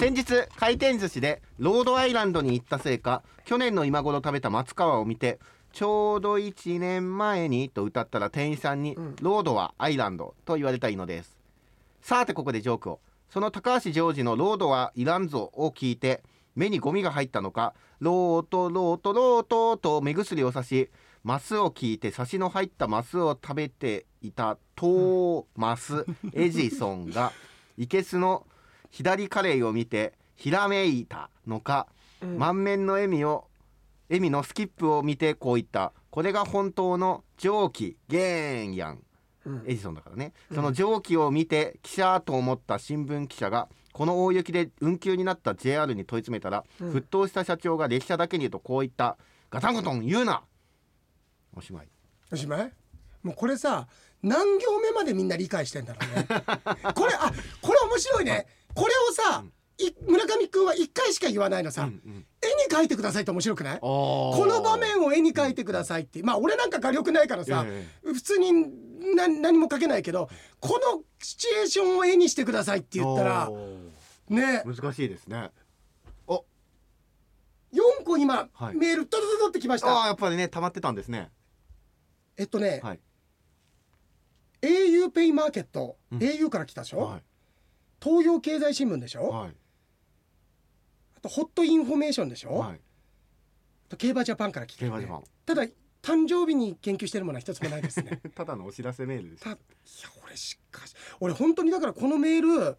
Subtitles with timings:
[0.00, 0.24] 先日
[0.56, 5.38] 回転寿司でロードアイランドに行ったせいか去年の今頃食べた松川を見て
[5.74, 9.16] ちょうど1年前にと歌ったら店員さんに、うん。
[9.20, 11.36] ロードはアイランドと言われたいのです。
[12.00, 13.00] さてここでジョークを。
[13.28, 16.22] その高橋ジョージのロードはいらんぞを聞いて
[16.56, 20.88] 目にゴミが入ったのかロートロートロートと目薬をさし
[21.24, 27.32] マスを聞いてサシの入ったマスを食べていたトーマス・エジソンが
[27.76, 28.46] イケスの
[28.90, 31.86] 左カレイを見てひらめいたのか、
[32.22, 32.38] うん。
[32.38, 33.46] 満面の笑みを
[34.08, 35.92] 笑みのスキップを見てこう言った。
[36.10, 39.02] これが本当の蒸気ゲーンやん
[39.46, 39.62] うん。
[39.66, 40.32] エジソンだからね。
[40.52, 46.92] その蒸気を見て記者と思った新聞記者がこの大雪で運休になった JR に問い詰めたら、うん。
[46.92, 49.16] 沸騰した社長が列車だけに言うとこう言った。
[49.50, 50.42] ガタンゴトン言うな。
[51.56, 51.88] おしまい。
[52.32, 52.72] おしまい？
[53.22, 53.86] もうこれさ
[54.22, 56.26] 何行目までみんな理解してんだろうね。
[56.94, 59.44] これあこれ面白いねこれをさ、
[59.78, 62.26] い村上くんは一回しか言わないのさ、うんうん。
[62.42, 63.80] 絵に描いてくださいって面白くない？
[63.80, 66.22] ここの場面を絵に描いてくださいって。
[66.22, 68.52] まあ俺なんか画力ないからさ、え普通に
[69.16, 70.28] な何も描けないけど
[70.60, 73.50] このシチュエーションを絵にしてくださいって言ったら
[74.28, 74.62] ね。
[74.66, 75.50] 難しいですね。
[76.26, 76.44] お。
[77.72, 78.74] 4個今、はい。
[78.76, 80.02] メールドドドドってきました。
[80.04, 81.30] あやっぱりね溜まってたんですね。
[82.36, 83.00] えっとね、はい。
[84.62, 86.18] au PAY マーケット、うん。
[86.18, 87.20] au から来たでしょ、は
[88.02, 89.56] 東洋経済新聞でしょ、いはい。
[91.16, 92.80] あとホットインフォメーションでしょ、はい。
[93.86, 95.08] あと競馬ジャパンから来てる、ね
[95.46, 95.66] ただ
[96.02, 98.22] 誕生日に研究してるものは一つもないですね。
[98.34, 99.42] ただのお知らせメールです。
[99.42, 99.58] たいや
[100.24, 102.78] 俺しかし俺本当にだからこのメール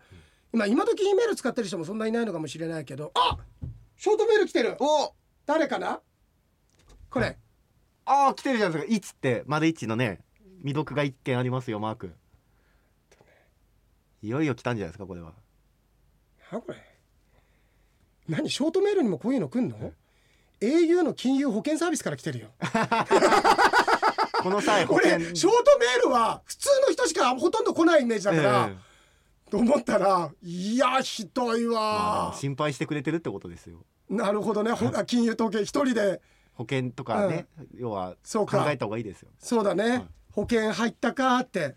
[0.51, 3.37] 今今時 E メール使ってる人もそんないないのかもしれないけどあ
[3.95, 4.75] ショートメール来てる。
[4.79, 5.13] お
[5.45, 6.01] 誰かな？
[7.11, 7.37] これ。
[8.05, 8.95] ああ来てるじゃないですか。
[8.95, 10.23] いつってまだ一のね
[10.57, 12.15] 未読が一件ありますよマーク
[14.21, 15.33] いよいよ来たんじゃないですかこれは。
[16.51, 16.77] なこれ。
[18.29, 19.93] 何ショートメールにもこういうの来んの
[20.61, 22.49] ？au の金融保険サービスから来てるよ。
[24.43, 25.35] この際 保俺険。
[25.35, 28.77] ショートメールは普通の人しかほとんど来ないイメージだから、え
[29.47, 29.49] え。
[29.49, 33.83] と思ったらいやひどいまわあ、心配してくれてるってことですよ。
[34.07, 34.71] なるほどね。
[34.71, 36.21] ほ金融統計一人で。
[36.53, 38.63] 保険とかね、要はそうか。
[38.63, 39.29] 考えた方がいいですよ。
[39.39, 41.75] そうだね、はい保険入ったかって。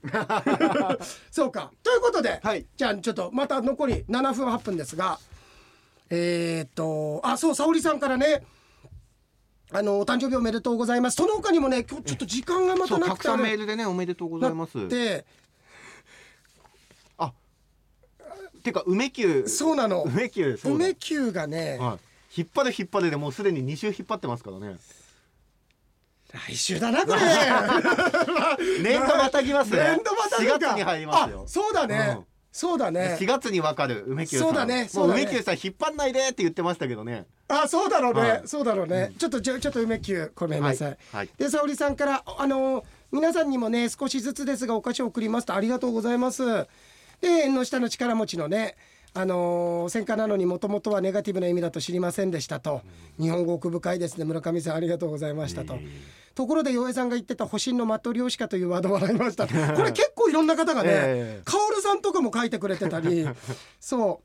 [1.31, 1.73] そうか。
[1.83, 2.67] ということで、はい。
[2.77, 5.19] じゃあちょっとまた残り7分8分ですが
[6.11, 8.45] えー、っとあそう沙織さんからね
[9.73, 11.17] あのお誕生日おめでとうございます。
[11.17, 14.89] その他にもね今日ちょっと時間がまたなくてあれメールでねおめでとうございます。
[14.89, 15.25] で
[18.65, 18.73] て。
[18.73, 19.47] か梅球。
[19.47, 20.03] そうなの。
[20.03, 21.99] 梅球梅球がね、は
[22.37, 24.77] い、引っ張る引っ張るでもうすでに2週引っ張ってますからね
[26.49, 27.21] 来週だなこれ。
[28.83, 29.79] 年度またぎますね。
[29.79, 31.43] 年度またぎ4か月に入りますよ。
[31.45, 32.25] あそうだね、うん。
[32.51, 33.17] そうだね。
[33.21, 34.49] 4月にわかる梅球さん。
[34.49, 34.89] そうだね。
[34.93, 35.23] うだね。
[35.23, 37.27] 梅球さん引っ張んないでって言ってましたけどね。
[37.47, 38.43] あそうだろうね、はい。
[38.47, 40.99] そうだろうね、ちょっとちょちょっと梅球ごめんなさい、はい。
[41.13, 41.31] はい。
[41.39, 46.45] で沙織さんからあの皆さんにもね少しずつですがお菓子を送りますとありがとうございます。
[47.21, 48.77] で縁の下の力持ちのね
[49.17, 52.83] あのー戦火なのにもともとはネガティブな意味だと知りませんでしたと、
[53.21, 54.25] 日本語奥深いですね。
[54.25, 55.79] 村上さんありがとうございましたと、
[56.35, 59.47] ところで洋平さんが言ってた保身のマット漁師かというワード笑いました。
[59.75, 61.43] これ結構いろんな方がね、ええ。
[61.45, 63.27] カオルさんとかも書いてくれてたり。
[63.81, 64.21] そ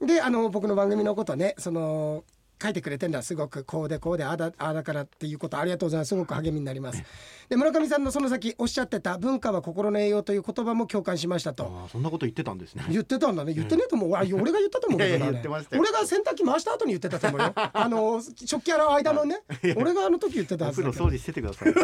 [0.00, 0.06] う。
[0.06, 2.24] であの僕の番組のことねその
[2.62, 6.08] 書いてくれてるのはすごくこうでこうでああだああだからっていうことありがとうございます。
[6.08, 7.02] すごく励みになります。
[7.48, 11.64] で村上さんのその先おっしゃってた文化は心の栄養という言葉も共感しましたと。
[11.64, 12.84] ああそんなこと言ってたんですね。
[12.88, 13.52] 言ってたんだね。
[13.52, 15.82] 言ってねえと思う、あ 俺が言ったと思うけどいやいやな言ってましたよ。
[15.82, 17.52] 俺が洗濯機回した後に言ってたと思うよ。
[17.54, 19.42] あの食器洗う間のね。
[19.76, 21.04] 俺があの時言ってたおはずだけど。
[21.04, 21.74] 掃除しててください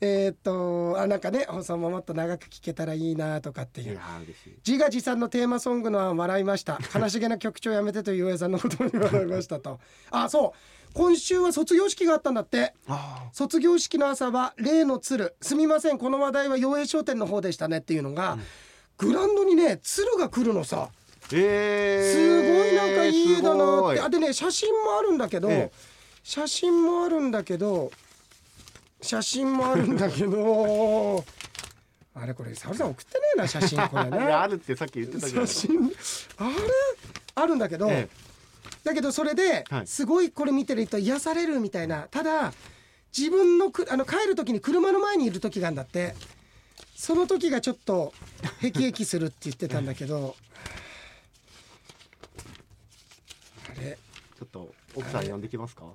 [0.00, 3.98] えーっとあなんかね放送ももっと長く聞けたらいいなとかっていう。
[4.66, 6.78] 自画自賛のテーマソングのは笑いました。
[6.94, 9.80] 悲しげな曲調やめてという上さんの言葉に笑いましたと。
[10.10, 10.92] あそう。
[10.94, 12.74] 今週は卒業式があったんだって。
[12.86, 15.34] あ卒業式の朝は例の鶴。
[15.42, 18.38] すみませんこの話題は洋平商店の方でしたねっていうのが、
[18.98, 20.90] グラウンドにね鶴が来るのさ。
[21.28, 21.36] ー。
[21.36, 24.00] えすー、ごいなんかいい絵だなって。
[24.00, 25.72] あでね写真もあるんだけど、ええ。
[26.22, 27.90] 写真もあるんだけど
[29.00, 31.24] 写真もあるんだけど
[32.14, 35.92] あれこれ沙織さん送ってねえな写真これ いやあねるってさっき言ってたじゃない写真
[36.38, 36.54] あれ？
[37.36, 38.08] あるんだけど、え
[38.82, 39.86] だけどそれではい。
[39.86, 42.08] すごいこれ見てると癒されるみたいな。
[42.10, 42.52] ただ
[43.16, 46.16] 自分のくあの帰る時に車の前にいる時があるんだって。
[46.96, 48.12] その時がちょっと
[48.60, 50.34] へきへきするって言ってたんだけど。
[53.70, 53.96] あ れ
[54.36, 55.84] ちょっと奥さん呼んできますか？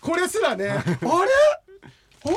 [0.00, 0.68] これすらね。
[0.70, 0.82] あれ？
[1.02, 1.08] あ
[2.30, 2.36] れ？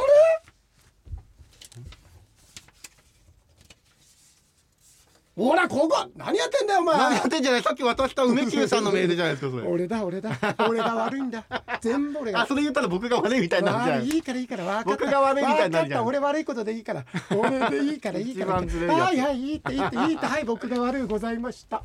[5.35, 5.95] ほらここ！
[6.17, 6.97] 何やってんだよお前。
[6.97, 7.63] 何やってんじゃない？
[7.63, 9.63] さっき渡した梅宮さんのメールじゃないですかそれ。
[9.71, 10.31] 俺だ俺だ。
[10.67, 11.45] 俺が悪いんだ。
[11.79, 12.41] 全部俺が。
[12.41, 14.89] あそれ言ったら僕が悪いみたいになるじゃない悪いからいいから分かった。
[14.89, 16.03] 僕が悪いみたいになるじゃん。
[16.03, 17.05] 分かった俺悪いことでいいから。
[17.37, 18.53] 俺でいいからいいから。
[18.55, 20.25] はいはいいいっていいっていいって。
[20.25, 21.81] はい僕が悪いございました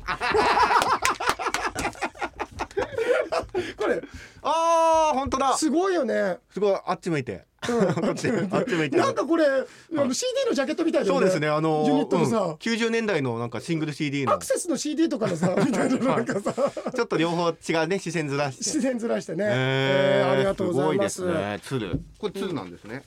[3.77, 4.01] これ
[4.41, 5.57] あー本当だ。
[5.57, 6.37] すごいよね。
[6.51, 7.45] すごいあっち向いて。
[7.65, 7.71] こ
[8.11, 11.19] っちあっち向いてなんかこれ、あの CD のジャケットみたいだよね。
[11.19, 12.53] そうですねあのユニットのさ、うん。
[12.55, 14.33] 90年代のなんかシングル CD の。
[14.33, 16.53] アクセスの CD とかのさ みたいななんかさ。
[16.53, 18.63] ちょっと両方違うね視線ずらして。
[18.65, 21.15] 自然ずらしてね、えーえーありがとうございます。
[21.15, 21.59] すごいですね。
[21.63, 23.03] 鶴これ鶴なんですね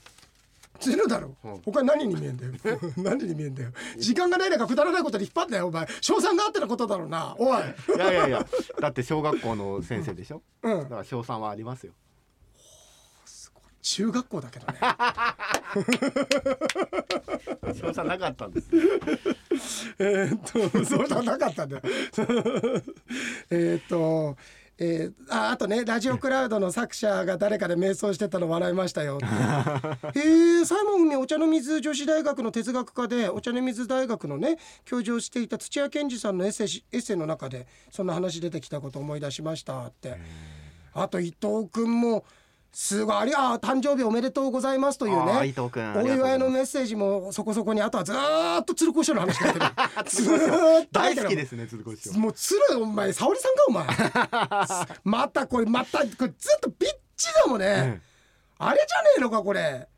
[0.80, 1.58] 鶴だろ、うん。
[1.62, 2.52] 他何に見えんだよ。
[2.96, 3.70] 何に見えんだよ。
[3.96, 5.86] 時間がない中くだらないことで引っ張ったよお前。
[6.00, 7.34] 賞賛があってのことだろうな。
[7.38, 7.58] おい。
[7.96, 8.46] いやいやいや。
[8.80, 10.42] だって小学校の先生でしょ？
[10.62, 10.82] うん。
[10.84, 11.92] だから賞賛はありますよ。
[13.80, 14.78] 中学校だけどね。
[17.80, 18.68] 賞賛なかったんです。
[19.98, 20.40] えーっ
[20.72, 21.76] とそうじゃなかったんだ。
[21.76, 21.82] よ
[23.50, 24.36] えーっと
[24.80, 29.26] えー、ああとねラジオクラウドの作者が誰かで瞑想してたの笑いましたよって。
[30.20, 40.16] へえサイモン海お茶の水女子大学の哲学科でお茶の水大学のね教授をしていた土屋健二さんのエッセイエッセイの中でそんな話出てきたこと思い出しましたって。
[40.94, 42.24] あと伊藤君も
[42.72, 45.32] すごいありあ誕生日おめでとうございますというね。
[45.32, 49.64] お祝いのあメッセージもそこそこにあとはずーっと鶴子師匠の話書いてる。
[50.06, 52.18] ずーっと大好きですすね鶴子師匠。
[52.18, 54.88] もう鶴お前沙織さんかお前。
[55.04, 56.24] またこれまたこれず
[56.56, 58.00] っとビッチだもんね、
[58.58, 59.88] あれじゃねえのかこれ。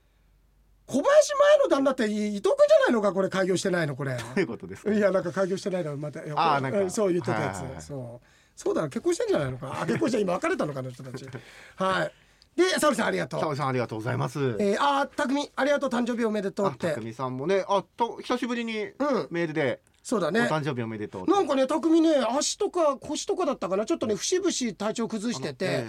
[0.86, 1.06] 小林
[1.36, 2.50] 前の旦那って伊藤君じゃ
[2.86, 4.16] ないのかこれ開業してないのこれ。
[4.16, 4.92] どういうことですか？
[4.92, 6.78] いやなんか開業してないのまたあーなんか。
[6.80, 7.82] うんそう言ってたやつ、はいはいはい。
[7.82, 8.26] そう。
[8.56, 9.78] そうだ結婚してんじゃないのか？
[9.82, 11.24] あ結婚して今別れたのかな人たち。
[11.76, 12.12] はい
[12.56, 13.40] で沙織さんありがとう。
[13.40, 14.56] 沙織さんありがとうございます。
[14.58, 16.92] えー、あー匠ありがとう誕生日おめでとうあって。
[16.92, 18.94] 匠さんもねあと久しぶりにうん。
[19.30, 19.80] メールで。
[19.86, 20.40] おそうだね。
[20.42, 23.84] 誕生日おめでとうなんかね匠ね足とか腰とかだったかな。
[23.84, 25.86] ちょっとね節々体調崩してて、え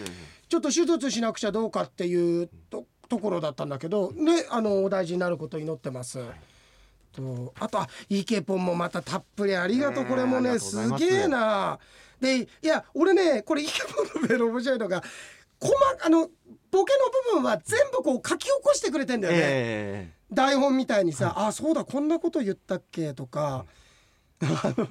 [0.50, 6.20] ちょっと手術しなくちゃどうかっていうとところだったんだけどねあのお大事になることを祈ってます。
[7.14, 10.04] とあとあイケポンもまたたっぷりありがとう。
[10.04, 10.78] ねこれもねす。
[10.98, 11.80] げえな。
[12.20, 15.02] でいや俺ねこれイケポンのメール面白いのが
[15.60, 15.74] 細
[16.04, 16.30] あの
[16.72, 19.40] ボケの部分は全部こう書き起こしてくれてんだよね。
[19.44, 23.66] え台本みたいにさ「あそうだこんなこと言ったっけ?」とか。
[24.42, 24.88] あの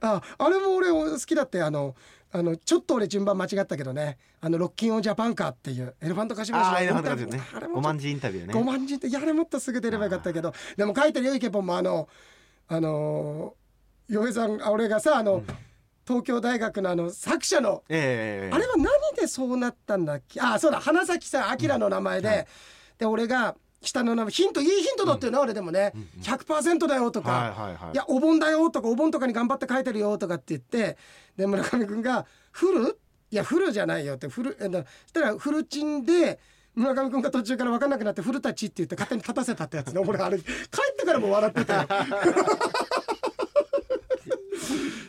[0.00, 1.94] ああれも俺好きだってあの
[2.32, 7.48] あのちょっと俺順番間違ったけどね「あのロッキンオンジャパンカー」っていうエレファントカシマシああエレファントインタビュカシね。
[7.52, 8.54] ーあれも五万字インタビューね。
[8.54, 10.52] 5万字ってやれもっとすぐ出ればよかったけど。
[10.76, 11.76] でも書いてるよイケポンも。
[11.76, 12.08] あの
[12.66, 13.54] あの
[14.08, 15.44] 洋平さんあ俺がさあの、
[16.06, 18.54] 東京大学のあの作者のええ。
[18.54, 18.86] あれは何
[19.20, 20.40] でそうなったんだっけ？
[20.40, 22.46] あそうだ花咲さん明の名前で、
[22.98, 25.92] で俺が下の名前ヒントいいヒントだっていうの、俺でもね、
[26.22, 30.96] 100%だよとか、はいはいはいいやお盆だよとかお盆とかに頑張って書いてるよとかって言って
[31.36, 32.98] で村上君が「フル?」
[33.30, 36.40] いやフルじゃないよってフルえだそしたらフルチンで
[36.74, 41.88] 村上君が途中から分かんなくなって「フルタチ」って言って勝手に立たせたってやつね俺あれ帰ってからも笑ってたよ。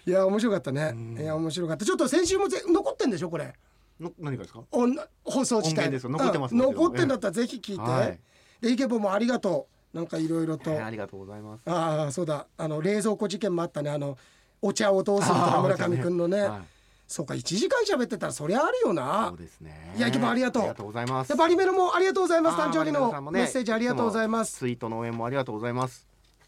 [0.06, 0.96] いや面白かったね。
[1.20, 1.86] いや面白かった。
[1.86, 3.54] ちょっと先週もぜ残ってんでしょこれ。
[4.00, 4.64] の何がですか？
[4.72, 5.90] おん放送自体。
[5.92, 8.20] 残ってます残ってんだったらぜひ聞いて、はい。
[8.62, 9.98] でイケボもありがとう。
[9.98, 11.62] なんかいろいろと、えーありがとうございます。
[11.66, 12.46] ああそうだ。
[12.58, 13.90] あの冷蔵庫事件もあったね。
[13.90, 14.18] あの
[14.62, 16.42] お茶をどうすると村上くんのね。
[16.42, 16.62] はい。
[17.08, 19.30] そうか1時間喋ってたらそりゃあるよな。
[19.30, 19.94] そうですね。
[19.98, 20.62] いやイケボありがとう。
[20.62, 21.30] ありがとうございます。
[21.30, 22.58] でバリメロもありがとうございます。
[22.58, 24.58] 誕生日のメッセージありがとうございます。
[24.58, 26.06] ツイートの応援もありがとうございます。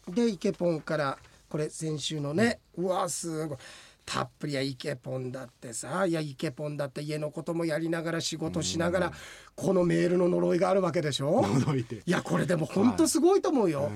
[0.08, 1.18] でイケポンから
[1.48, 3.58] これ先週のね、うわすごい
[4.04, 9.12] たっぷりやイケポンだってさいやイケポンだって家のこともやりながら仕事しながら
[9.54, 11.42] このメールの呪いがあるわけでしょ？
[11.42, 13.90] 驚いていやこれでも本当すごいと思うよ。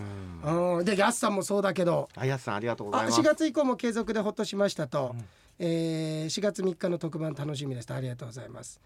[0.44, 2.08] うん、でやすさんもそうだけど。
[2.14, 3.20] あやすさんありがとうござあいます。
[3.20, 5.16] 4月以降も継続でほっとしましたと、
[5.58, 7.94] えー4月3日の特番楽しみですと。
[7.94, 8.80] ありがとうございます。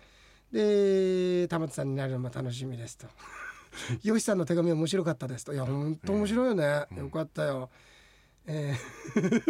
[0.52, 3.06] で玉津さんになるのも楽しみですと。
[4.02, 5.52] よしさんの手紙面白かったですと。
[5.52, 7.70] いや本当面白いよね、よかったよ。
[8.46, 9.42] えー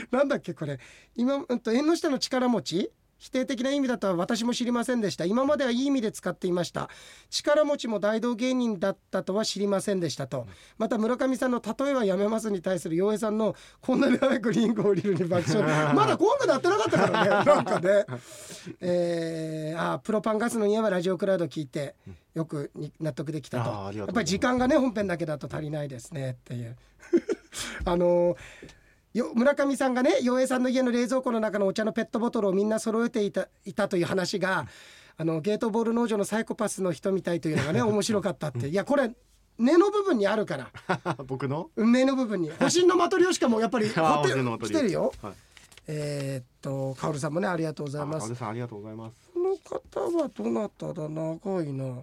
[0.10, 0.78] なんだっけこれ。
[1.16, 2.92] 今、うん、と縁の下の力持ち？
[3.18, 5.24] 否定的な意味だとは私も知りませんでした。
[5.24, 6.88] 今まではいい意味で使っていました。
[7.30, 10.46] 力持ちも大道芸人だったとは知りませんでしたと。
[10.78, 15.64] また村上さんの例えはやめますに対する洋平さんのこんなに早くリンゴを降りるに爆笑。
[15.94, 17.30] まだコングなってなかったからね。
[17.44, 18.06] なんかね。
[18.80, 21.96] えー、あプロパンガスの家はラジオクラウド聞いて
[22.34, 23.98] よくに納得できたと。
[23.98, 26.76] やっぱり時間がね本編だけだと足りないですねっていう。
[27.84, 28.36] あの
[29.14, 34.66] よ村上さんがね洋平さんの家の冷蔵庫の中のお茶のペットボトルをみんな揃えていたいたという話が
[35.16, 38.68] あのゲートボール農場のサイコパスの人みたいというのがね 面白かったって。
[38.68, 39.10] いやこれ
[39.58, 40.70] 根の部分にあるから。
[41.26, 41.70] 僕の？
[41.74, 42.50] 運命の部分に。
[42.50, 45.12] 星のマトリョーシカもやっぱり あ掘って星のマトリョーシカ来てるよ。
[45.20, 45.32] はい。
[45.88, 48.30] えーっとカオルさんもねありがとうございます。
[48.32, 49.16] あさんありがとうございます。
[49.34, 51.08] この方はどなただ？
[51.08, 52.02] 長いな。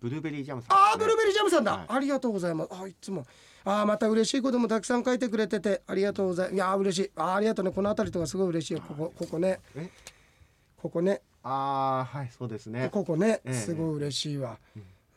[0.00, 0.76] ブルーベリージャムさん。
[0.76, 1.86] あーブルーベリージャムさんだ、はい。
[1.88, 2.70] ありがとうございます。
[2.72, 3.26] あいつも
[3.68, 7.10] あーまた嬉しいこともたくさん書いてくれててありがとうございますいやー嬉しい。
[7.16, 7.72] あーありがとうね。
[7.72, 8.80] この辺りとかすごい嬉しいよ。
[8.86, 9.58] ここここね。
[9.74, 9.90] え？
[10.76, 11.20] ここね。
[11.42, 12.88] ああはいそうですね。
[12.92, 13.40] ここね。
[13.44, 13.54] ええ。
[13.54, 14.56] すごい嬉しいわ。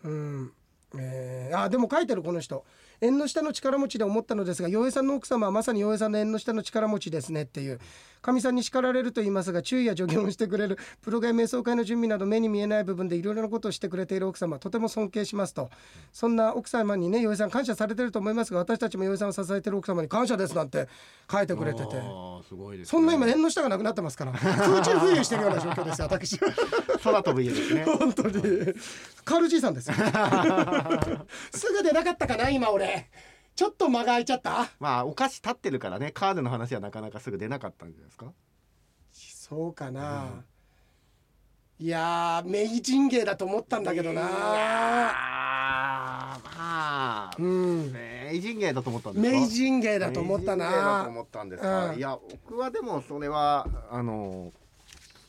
[0.04, 0.52] うん、
[0.98, 2.66] えー、あーでも書いてるこの人
[3.02, 7.80] 縁の下の力持ちで思ったのですが洋平さんの奥様はまさに洋平さんの縁の下の力持ちですねっていう
[8.22, 15.70] かみさんに叱られると言いますが注意や助言をしてくれるプログラム瞑想会の準備など目に見えない部分でいろいろなことをしてくれている奥様とても尊敬しますと。
[16.12, 20.88] そんな奥様にね洋平さん感謝されてると思いますが私たちも洋平さんを支えてる奥様に感謝ですなんて
[21.32, 21.92] 書いてくれてて。
[22.48, 26.38] すごいです、ね、そんな今縁の下がなくなってますから空中浮遊してるような状況ですよ私。
[27.04, 27.86] 空飛ぶ家ですね。
[28.00, 28.74] 本当に
[29.24, 29.96] カールじいさんですよ。
[31.52, 33.10] すぐ出なかったかな今俺。
[33.56, 34.70] ちょっと間が空いちゃった？
[34.80, 36.12] まあお菓子立ってるからね。
[36.12, 38.32] カードの話はなかなかすぐ出なかったんじゃないですか？
[39.12, 40.44] そうかな、
[41.80, 44.22] いやー明治芸だと思ったんだけどな。
[45.12, 47.92] あーまあうん。
[47.92, 49.32] 明治芸だと思ったんですか？
[49.40, 51.08] 明治芸だと思ったな。
[51.10, 51.98] 思ったんですか、うん。
[51.98, 54.54] いや僕はでもそれはあの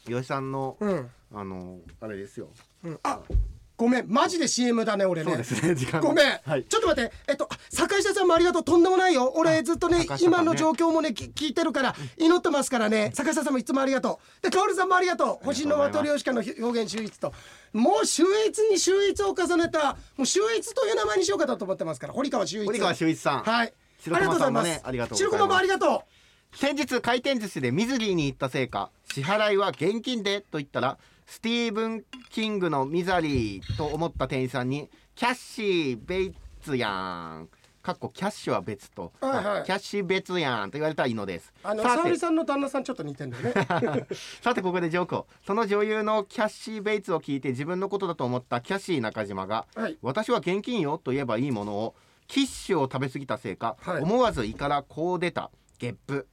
[0.04, 2.50] 吉さんの、うん、あのあれですよ。
[2.84, 3.20] うん、あ
[3.80, 5.30] ごめんマジで CM だね俺ね。
[5.30, 6.08] そうですね時間が。
[6.08, 6.64] ごめん、はい。
[6.64, 7.12] ちょっと待って。
[7.28, 8.64] えっとあ坂下さんもありがとう。
[8.64, 9.32] とんでもないよ。
[9.36, 10.06] 俺ずっとねね。
[10.20, 13.10] 今の状況もねき聞いてるから祈ってますからね。
[13.14, 14.42] 坂下さんもいつもありがとう。
[14.42, 15.44] で薫さんもありがとう。
[15.46, 17.32] 星のマトリョーシカの表現秀逸と。
[17.72, 22.66] もう秀逸に秀逸を重ねたもう秀逸という名前にしようかと思ってますから堀川秀逸。
[22.66, 23.72] 堀川修一さん、はい。
[24.00, 25.30] 白駒さんもねありがとうございます。
[25.30, 26.04] 白駒もありがと
[26.52, 30.98] 先日回転寿司でミズリーに行ったせいか支払いは現金でと言ったら
[31.30, 37.48] スティーブン・キングのミザリーと思った店員さんにキャッシーベイツやん。
[37.82, 39.62] かっこキャッシュは別と、はいはい。
[39.62, 41.52] キャッシュ別やんと言われたらいいのです。
[41.64, 44.06] うあのさて沙織さんの旦那さんちょっと似てんだよね。
[44.42, 45.28] さてここでジョークを。
[45.46, 51.94] その女優のキャッシー・ベイツを聞いて自分のことだと思ったキャッシー中島がはい私は現金よと言えばいいものを
[52.26, 54.02] キッシュを食べ過ぎたせいか、はい。
[54.02, 56.26] 思わず胃からこう出たゲップ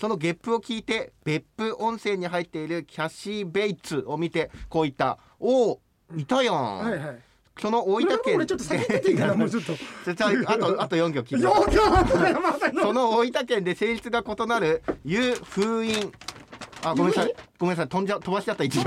[0.00, 5.80] そのゲップを聞いて別府温泉に入っているキャッシー・ベイツを見てこう言った「おお
[6.16, 7.18] いたやん」はいはい。
[7.60, 8.36] その大分県。
[8.36, 9.74] 俺ちょっと先に出ていいから もうちょっと。
[10.46, 11.40] あとあと4行聞い
[12.72, 12.80] て。
[12.80, 16.10] その大分県で性質が異なる湯封印
[16.82, 17.34] あごめんなさい。
[17.58, 17.88] ごめんなさい。
[17.88, 18.84] 飛んじゃ飛ばしちゃった一行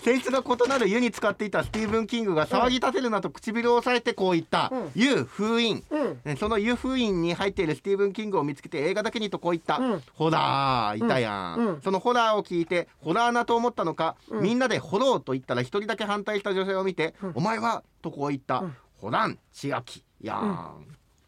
[0.00, 4.70] 性質が異なる湯に使っていたスティーブン・キングが騒ぎ立てるなと唇を押さえてこう言った。
[4.72, 6.20] うん「湯封印」うん。
[6.24, 10.02] ねその湯封印に入っているスティーブン・キングを見つけて映画だけにとこう言った、うん。
[10.14, 11.80] ホラーいたやうん。
[11.82, 18.64] そのホラーを聞いてホラーなと思ったのか、みんなでホローと言ったら一人だけ反対した女性を見て、お前はとこう言った、
[19.00, 20.86] ホラン千秋やん、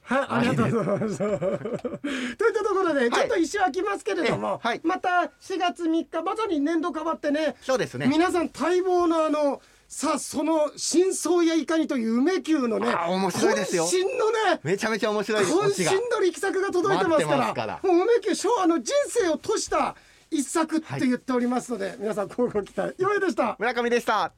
[0.09, 1.19] はい、ありがとうございます。
[1.19, 4.81] といったところで、ちょっと一周空きますけれども、えはい。
[4.83, 8.07] また4月3日、まさに年度変わってね、そうですね。
[8.07, 13.85] 皆さん待望のあの、さあ、その真相やいかにという梅宮のね、面白いですよ。
[13.85, 19.95] 渾身のね、めちゃめちゃ面白い渾身の力作が届いてますから、もう梅宮昭和の人生を閉した
[20.31, 23.00] 一作って言っておりますので、皆さん、こうご期待。
[23.03, 23.57] よいでした。
[23.59, 24.33] 村上でした